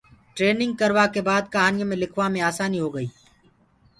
ٽرينگ 0.35 0.73
ڪروآ 0.79 1.05
ڪي 1.13 1.21
باد 1.27 1.43
ڪهانيونٚ 1.53 1.89
مي 1.89 1.95
لِکوآ 2.01 2.25
مي 2.33 2.39
آساني 2.49 2.79
هوگئي۔ 2.83 3.07